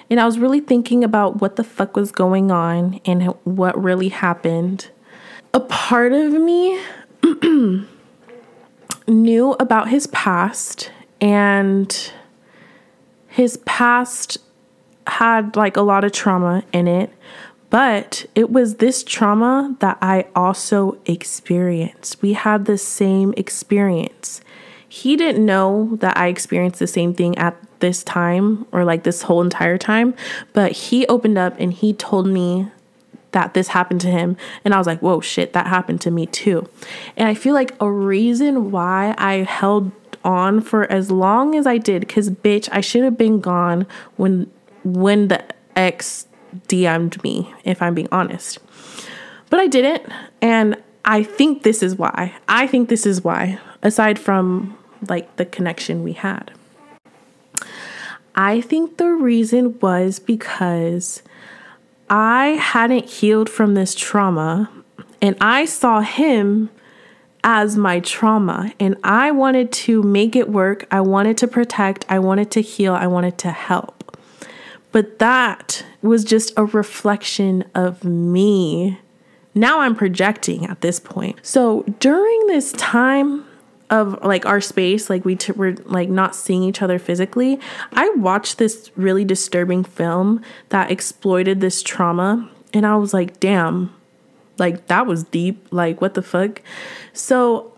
[0.09, 4.09] and I was really thinking about what the fuck was going on and what really
[4.09, 4.89] happened,
[5.53, 6.81] a part of me
[9.07, 12.13] knew about his past and
[13.29, 14.39] his past
[15.07, 17.13] had like a lot of trauma in it
[17.71, 22.23] but it was this trauma that I also experienced.
[22.23, 24.41] We had the same experience.
[24.89, 29.23] He didn't know that I experienced the same thing at this time or like this
[29.23, 30.15] whole entire time,
[30.53, 32.71] but he opened up and he told me
[33.33, 34.37] that this happened to him.
[34.65, 36.69] And I was like, whoa, shit, that happened to me too.
[37.17, 39.93] And I feel like a reason why I held
[40.25, 44.51] on for as long as I did, because bitch, I should have been gone when
[44.85, 46.27] when the ex
[46.69, 48.59] DM'd me, if I'm being honest.
[49.51, 50.11] But I didn't.
[50.41, 52.35] And I think this is why.
[52.49, 54.77] I think this is why, aside from
[55.09, 56.53] like the connection we had.
[58.35, 61.23] I think the reason was because
[62.11, 64.71] I hadn't healed from this trauma
[65.23, 66.71] and I saw him
[67.43, 70.87] as my trauma and I wanted to make it work.
[70.91, 74.19] I wanted to protect, I wanted to heal, I wanted to help.
[74.93, 78.99] But that was just a reflection of me.
[79.55, 81.39] Now I'm projecting at this point.
[81.43, 83.45] So during this time
[83.89, 87.59] of like our space, like we t- were like not seeing each other physically,
[87.93, 92.51] I watched this really disturbing film that exploited this trauma.
[92.75, 93.95] And I was like, damn,
[94.59, 95.67] like that was deep.
[95.71, 96.61] Like, what the fuck?
[97.13, 97.73] So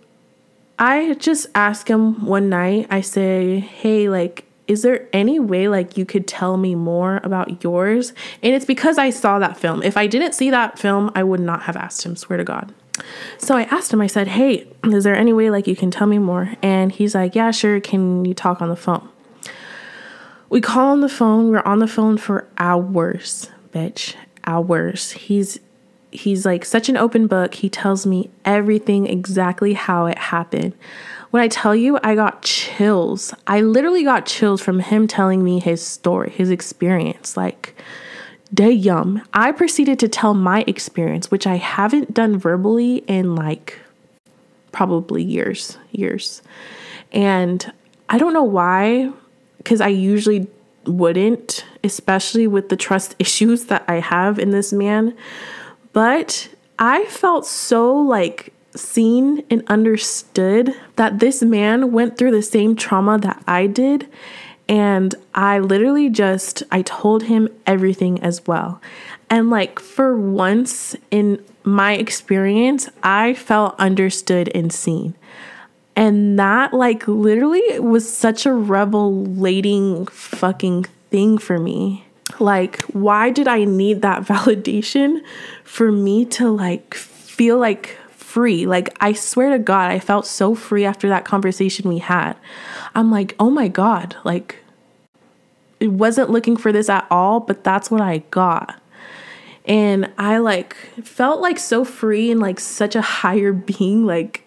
[0.79, 5.97] I just asked him one night, I say, hey, like, is there any way like
[5.97, 8.13] you could tell me more about yours?
[8.43, 9.83] And it's because I saw that film.
[9.83, 12.73] If I didn't see that film, I would not have asked him, swear to God.
[13.39, 16.07] So I asked him, I said, Hey, is there any way like you can tell
[16.07, 16.55] me more?
[16.63, 17.81] And he's like, Yeah, sure.
[17.81, 19.09] Can you talk on the phone?
[20.51, 21.51] We call on the phone.
[21.51, 24.15] We're on the phone for hours, bitch.
[24.45, 25.13] Hours.
[25.13, 25.61] He's
[26.11, 27.55] he's like such an open book.
[27.55, 30.75] He tells me everything exactly how it happened.
[31.31, 33.35] When I tell you, I got chills.
[33.47, 37.37] I literally got chills from him telling me his story, his experience.
[37.37, 37.75] Like,
[38.53, 39.23] damn.
[39.35, 43.79] I proceeded to tell my experience, which I haven't done verbally in like
[44.73, 46.41] probably years, years.
[47.13, 47.73] And
[48.09, 49.13] I don't know why,
[49.59, 50.47] because I usually
[50.87, 55.15] wouldn't, especially with the trust issues that I have in this man.
[55.93, 56.49] But
[56.79, 63.19] I felt so like seen and understood that this man went through the same trauma
[63.19, 64.09] that I did
[64.69, 68.81] and I literally just I told him everything as well.
[69.31, 75.15] And like for once in my experience, I felt understood and seen.
[75.95, 82.07] And that, like, literally was such a revelating fucking thing for me.
[82.39, 85.23] Like, why did I need that validation
[85.65, 87.97] for me to, like, feel like
[88.29, 88.67] free?
[88.67, 92.35] Like, I swear to God, I felt so free after that conversation we had.
[92.95, 94.57] I'm like, oh my God, like,
[95.81, 98.81] it wasn't looking for this at all, but that's what I got.
[99.65, 104.45] And I like felt like so free and like such a higher being, like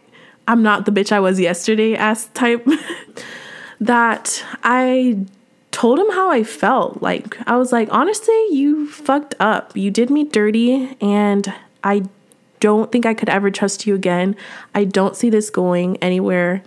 [0.48, 2.68] I'm not the bitch I was yesterday as type
[3.80, 5.26] that I
[5.72, 7.02] told him how I felt.
[7.02, 9.76] Like I was like, honestly, you fucked up.
[9.76, 11.54] You did me dirty and
[11.84, 12.04] I
[12.62, 14.38] don't think I could ever trust you again.
[14.74, 16.64] I don't see this going anywhere.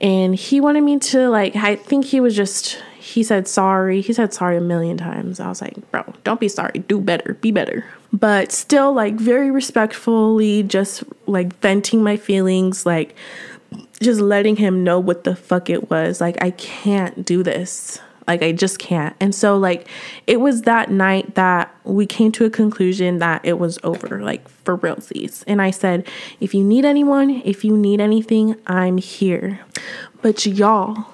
[0.00, 4.00] And he wanted me to like I think he was just he said sorry.
[4.00, 5.40] He said sorry a million times.
[5.40, 6.80] I was like, bro, don't be sorry.
[6.86, 7.34] Do better.
[7.34, 7.84] Be better.
[8.12, 13.14] But still, like, very respectfully, just like venting my feelings, like,
[14.00, 16.20] just letting him know what the fuck it was.
[16.20, 18.00] Like, I can't do this.
[18.26, 19.14] Like, I just can't.
[19.20, 19.88] And so, like,
[20.26, 24.48] it was that night that we came to a conclusion that it was over, like,
[24.48, 25.44] for real, realsies.
[25.46, 26.06] And I said,
[26.40, 29.60] if you need anyone, if you need anything, I'm here.
[30.22, 31.06] But y'all,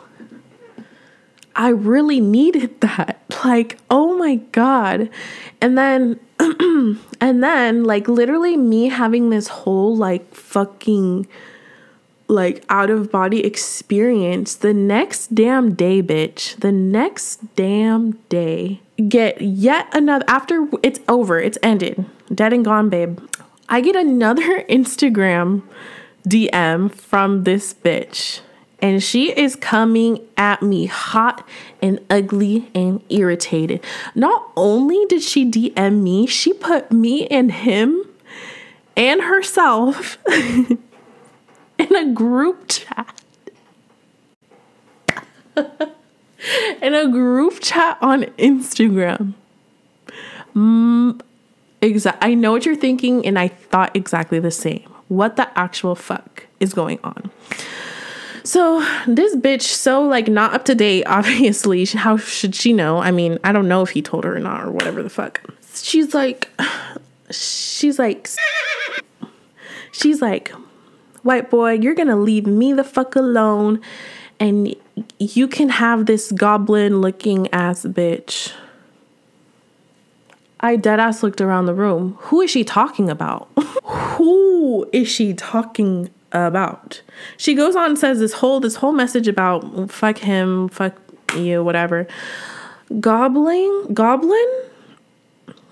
[1.55, 3.21] I really needed that.
[3.45, 5.11] Like, oh my God.
[5.61, 6.21] And then,
[7.21, 11.27] and then, like, literally me having this whole, like, fucking,
[12.33, 16.59] like, out of body experience the next damn day, bitch.
[16.61, 18.81] The next damn day.
[19.09, 22.05] Get yet another, after it's over, it's ended,
[22.35, 23.21] dead and gone, babe.
[23.69, 25.63] I get another Instagram
[26.27, 28.41] DM from this bitch
[28.83, 31.49] and she is coming at me hot
[31.81, 33.83] and ugly and irritated.
[34.17, 38.05] Not only did she DM me, she put me and him
[38.97, 40.19] and herself
[41.83, 43.23] in a group chat.
[46.83, 49.35] in a group chat on Instagram.
[50.55, 51.21] Mm,
[51.81, 54.89] exa- I know what you're thinking, and I thought exactly the same.
[55.09, 57.31] What the actual fuck is going on?
[58.45, 61.85] So this bitch, so like not up to date, obviously.
[61.87, 62.99] How should she know?
[62.99, 65.41] I mean, I don't know if he told her or not or whatever the fuck.
[65.75, 66.49] She's like,
[67.31, 68.29] she's like,
[69.93, 70.53] she's like,
[71.23, 73.81] white boy, you're gonna leave me the fuck alone
[74.41, 74.75] and
[75.19, 78.53] you can have this goblin looking ass bitch.
[80.61, 82.17] I dead ass looked around the room.
[82.21, 83.49] Who is she talking about?
[83.85, 87.03] Who is she talking about.
[87.37, 90.95] She goes on and says this whole this whole message about fuck him, fuck
[91.37, 92.07] you, whatever.
[93.01, 94.49] Goblin, goblin,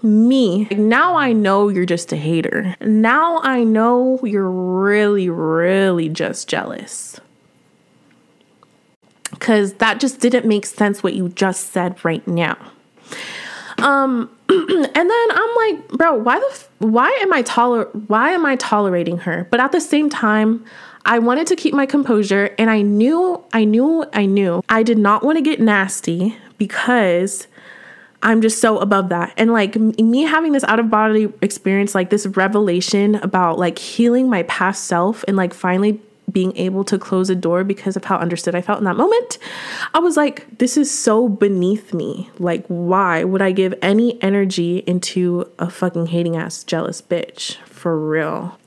[0.03, 0.67] me.
[0.71, 2.77] Like Now I know you're just a hater.
[2.81, 7.21] Now I know you're really, really just jealous.
[9.39, 12.59] Cause that just didn't make sense what you just said right now.
[13.79, 18.57] Um, and then I'm like, bro, why the why am I toler why am I
[18.57, 19.47] tolerating her?
[19.51, 20.65] But at the same time,
[21.05, 24.99] I wanted to keep my composure and I knew I knew I knew I did
[24.99, 27.47] not want to get nasty because
[28.23, 29.33] I'm just so above that.
[29.37, 34.29] And like me having this out of body experience, like this revelation about like healing
[34.29, 36.01] my past self and like finally
[36.31, 39.39] being able to close a door because of how understood I felt in that moment,
[39.95, 42.31] I was like, this is so beneath me.
[42.39, 47.57] Like, why would I give any energy into a fucking hating ass jealous bitch?
[47.67, 48.59] For real.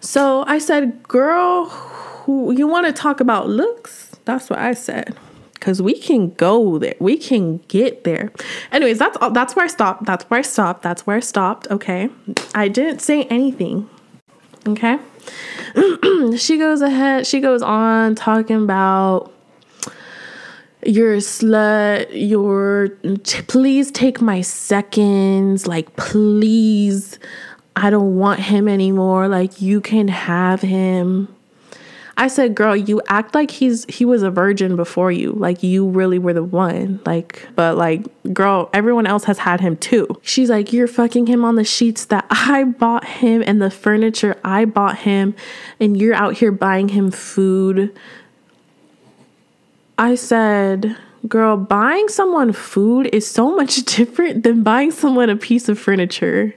[0.00, 4.16] So I said, girl, who, you want to talk about looks?
[4.24, 5.16] That's what I said.
[5.60, 8.32] Cause we can go there, we can get there.
[8.72, 9.30] Anyways, that's all.
[9.30, 10.06] That's where I stopped.
[10.06, 10.82] That's where I stopped.
[10.82, 11.66] That's where I stopped.
[11.70, 12.08] Okay,
[12.54, 13.88] I didn't say anything.
[14.66, 14.98] Okay.
[16.36, 19.32] she goes ahead, she goes on talking about
[20.84, 22.88] you're a slut, you're
[23.18, 27.18] t- please take my seconds, like please.
[27.76, 29.28] I don't want him anymore.
[29.28, 31.34] Like you can have him.
[32.20, 35.32] I said, "Girl, you act like he's he was a virgin before you.
[35.32, 37.00] Like you really were the one.
[37.06, 38.04] Like, but like,
[38.34, 42.04] girl, everyone else has had him too." She's like, "You're fucking him on the sheets
[42.04, 45.34] that I bought him and the furniture I bought him,
[45.80, 47.90] and you're out here buying him food."
[49.96, 50.94] I said,
[51.26, 56.54] "Girl, buying someone food is so much different than buying someone a piece of furniture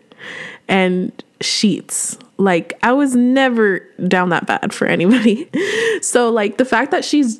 [0.67, 5.49] and sheets." Like I was never down that bad for anybody.
[6.01, 7.39] so like the fact that she's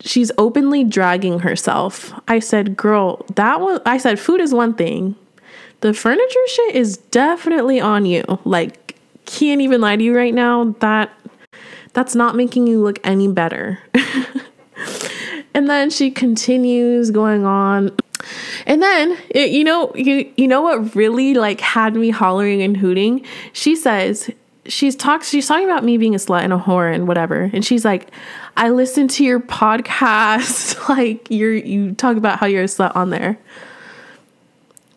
[0.00, 2.12] she's openly dragging herself.
[2.28, 5.16] I said, "Girl, that one I said food is one thing.
[5.80, 8.24] The furniture shit is definitely on you.
[8.44, 10.74] Like can't even lie to you right now.
[10.80, 11.10] That
[11.92, 13.78] That's not making you look any better.
[15.54, 17.96] and then she continues going on.
[18.66, 23.24] And then, you know, you you know what really like had me hollering and hooting?
[23.52, 24.30] She says
[24.66, 27.50] she's talks she's talking about me being a slut and a whore and whatever.
[27.52, 28.10] And she's like,
[28.56, 33.10] "I listened to your podcast like you're you talk about how you're a slut on
[33.10, 33.38] there."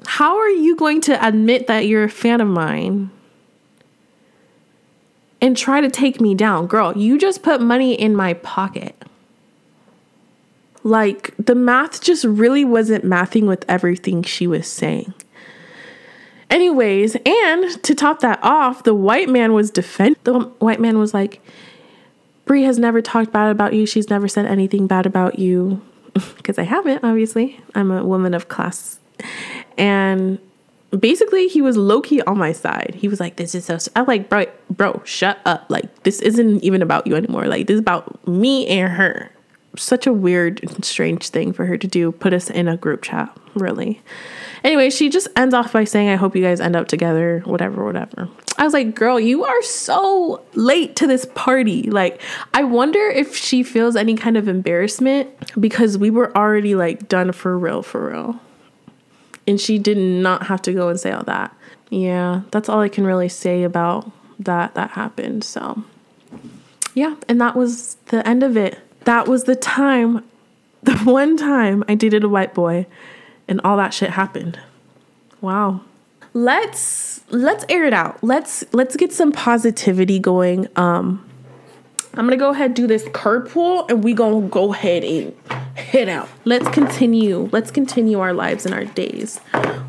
[0.07, 3.09] How are you going to admit that you're a fan of mine?
[5.45, 6.66] and try to take me down.
[6.66, 8.95] Girl, you just put money in my pocket.
[10.84, 15.13] Like the math just really wasn't mathing with everything she was saying.
[16.50, 21.14] Anyways, and to top that off, the white man was defend the white man was
[21.14, 21.41] like,
[22.46, 23.86] Brie has never talked bad about you.
[23.86, 25.82] She's never said anything bad about you.
[26.38, 27.60] Because I haven't, obviously.
[27.74, 29.00] I'm a woman of class.
[29.78, 30.39] And
[30.98, 32.96] basically he was low key on my side.
[32.98, 35.66] He was like, "This is so." I'm like, "Bro, bro, shut up!
[35.70, 37.48] Like this isn't even about you anymore.
[37.48, 39.32] Like this is about me and her."
[39.78, 42.11] Such a weird, and strange thing for her to do.
[42.11, 44.01] Put us in a group chat, really.
[44.63, 47.86] Anyway, she just ends off by saying, "I hope you guys end up together." Whatever,
[47.86, 48.30] whatever.
[48.57, 52.21] I was like, "Girl, you are so late to this party." Like,
[52.53, 57.32] I wonder if she feels any kind of embarrassment because we were already like done
[57.32, 58.39] for real, for real
[59.47, 61.55] and she did not have to go and say all that.
[61.89, 65.43] Yeah, that's all I can really say about that that happened.
[65.43, 65.84] So,
[66.93, 68.80] yeah, and that was the end of it.
[69.06, 70.24] That was the time,
[70.84, 72.86] the one time I dated a white boy
[73.47, 74.60] and all that shit happened.
[75.41, 75.82] Wow.
[76.34, 78.22] Let's let's air it out.
[78.24, 80.68] Let's let's get some positivity going.
[80.76, 81.26] Um
[82.14, 85.34] I'm gonna go ahead do this carpool and we gonna go ahead and
[85.78, 86.30] head out.
[86.43, 87.49] Let's continue.
[87.51, 89.39] Let's continue our lives and our days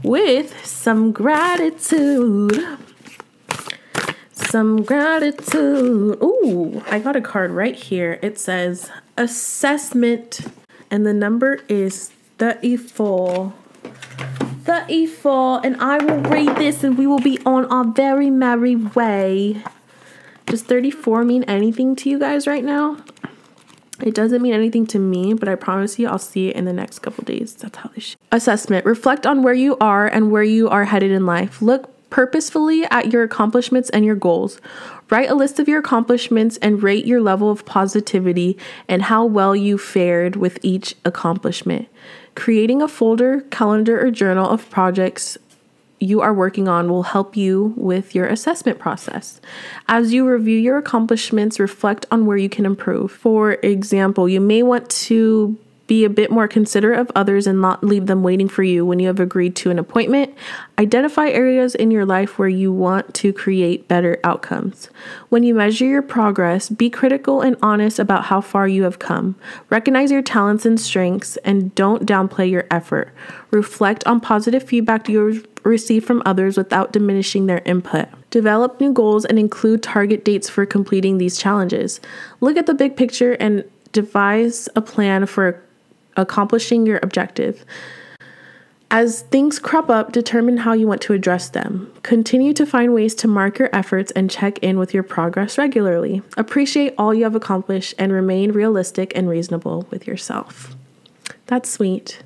[0.02, 2.78] with some gratitude.
[4.32, 6.18] Some gratitude.
[6.22, 8.18] Ooh, I got a card right here.
[8.22, 10.40] It says assessment,
[10.90, 13.52] and the number is 34.
[14.64, 19.62] 34, and I will read this and we will be on our very merry way.
[20.46, 22.98] Does 34 mean anything to you guys right now?
[24.00, 26.72] It doesn't mean anything to me, but I promise you I'll see it in the
[26.72, 27.54] next couple days.
[27.54, 28.18] That's how this shit.
[28.30, 28.84] Assessment.
[28.84, 31.62] Reflect on where you are and where you are headed in life.
[31.62, 34.60] Look purposefully at your accomplishments and your goals.
[35.08, 39.54] Write a list of your accomplishments and rate your level of positivity and how well
[39.54, 41.88] you fared with each accomplishment.
[42.34, 45.38] Creating a folder, calendar, or journal of projects
[45.98, 49.40] you are working on will help you with your assessment process.
[49.88, 53.12] As you review your accomplishments, reflect on where you can improve.
[53.12, 57.84] For example, you may want to be a bit more considerate of others and not
[57.84, 60.34] leave them waiting for you when you have agreed to an appointment.
[60.78, 64.90] Identify areas in your life where you want to create better outcomes.
[65.28, 69.36] When you measure your progress, be critical and honest about how far you have come.
[69.70, 73.14] Recognize your talents and strengths and don't downplay your effort.
[73.50, 78.08] Reflect on positive feedback you receive from others without diminishing their input.
[78.30, 82.00] Develop new goals and include target dates for completing these challenges.
[82.40, 85.62] Look at the big picture and devise a plan for
[86.16, 87.64] accomplishing your objective.
[88.90, 91.92] As things crop up, determine how you want to address them.
[92.02, 96.22] Continue to find ways to mark your efforts and check in with your progress regularly.
[96.36, 100.76] Appreciate all you have accomplished and remain realistic and reasonable with yourself.
[101.46, 102.22] That's sweet.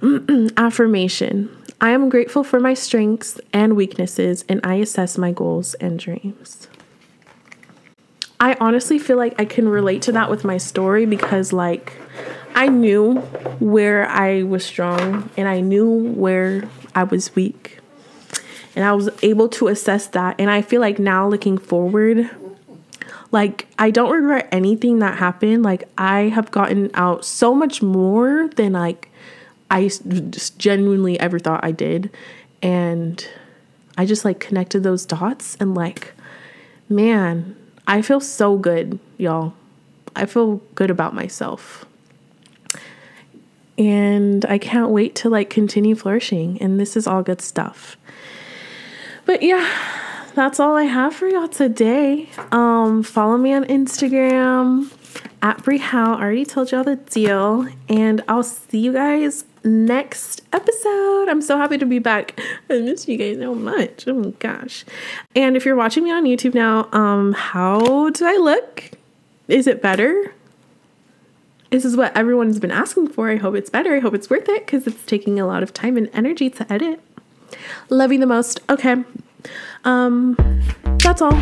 [0.56, 5.96] Affirmation I am grateful for my strengths and weaknesses, and I assess my goals and
[5.96, 6.66] dreams.
[8.40, 11.92] I honestly feel like I can relate to that with my story because, like,
[12.58, 13.20] I knew
[13.60, 17.78] where I was strong and I knew where I was weak.
[18.74, 20.34] And I was able to assess that.
[20.40, 22.28] And I feel like now looking forward,
[23.30, 25.62] like, I don't regret anything that happened.
[25.62, 29.08] Like, I have gotten out so much more than, like,
[29.70, 32.10] I just genuinely ever thought I did.
[32.60, 33.24] And
[33.96, 36.12] I just like connected those dots and like,
[36.88, 37.54] man,
[37.86, 39.54] I feel so good, y'all.
[40.16, 41.84] I feel good about myself.
[43.78, 46.60] And I can't wait to like continue flourishing.
[46.60, 47.96] And this is all good stuff.
[49.24, 49.68] But yeah,
[50.34, 52.28] that's all I have for y'all today.
[52.50, 54.92] Um, follow me on Instagram
[55.42, 56.14] at Brie Howe.
[56.14, 57.68] I already told y'all the deal.
[57.88, 61.28] And I'll see you guys next episode.
[61.28, 62.40] I'm so happy to be back.
[62.70, 64.08] I miss you guys so much.
[64.08, 64.84] Oh my gosh.
[65.36, 68.90] And if you're watching me on YouTube now, um, how do I look?
[69.48, 70.32] Is it better?
[71.70, 73.30] This is what everyone's been asking for.
[73.30, 73.94] I hope it's better.
[73.96, 76.72] I hope it's worth it because it's taking a lot of time and energy to
[76.72, 77.00] edit.
[77.90, 78.60] Love you the most.
[78.70, 79.04] Okay.
[79.84, 80.36] Um,
[80.98, 81.38] that's all.